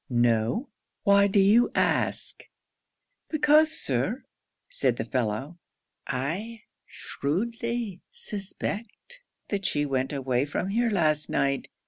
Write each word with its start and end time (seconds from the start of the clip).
'No 0.09 0.67
why 1.03 1.27
do 1.27 1.39
you 1.39 1.69
ask?' 1.75 2.45
'Because, 3.29 3.79
Sir,' 3.79 4.23
said 4.67 4.95
the 4.95 5.05
fellow, 5.05 5.59
'I 6.07 6.63
shrewdly 6.87 8.01
suspect 8.11 9.19
that 9.49 9.63
she 9.67 9.85
went 9.85 10.11
away 10.11 10.45
from 10.45 10.69
here 10.69 10.89
last 10.89 11.29
night. 11.29 11.67